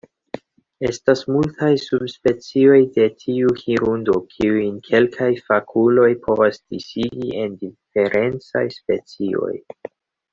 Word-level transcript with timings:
Estas 0.87 1.19
multaj 1.33 1.67
subspecioj 1.81 2.77
de 2.95 3.03
tiu 3.23 3.51
hirundo, 3.59 4.15
kiujn 4.31 4.79
kelkaj 4.87 5.27
fakuloj 5.49 6.07
povas 6.23 6.57
disigi 6.75 7.29
en 7.43 7.55
diferencaj 7.67 8.65
specioj. 8.79 9.53